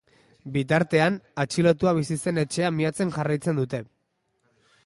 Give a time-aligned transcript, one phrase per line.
[0.53, 3.87] Bitartean, atxilotua bizi zen etxea miatzen jarraitzen dute.